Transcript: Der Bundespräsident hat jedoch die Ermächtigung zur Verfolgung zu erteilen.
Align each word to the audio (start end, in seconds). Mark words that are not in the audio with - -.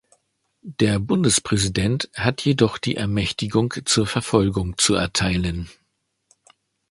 Der 0.63 0.97
Bundespräsident 0.97 2.09
hat 2.15 2.41
jedoch 2.43 2.79
die 2.79 2.95
Ermächtigung 2.95 3.71
zur 3.85 4.07
Verfolgung 4.07 4.75
zu 4.79 4.95
erteilen. 4.95 5.69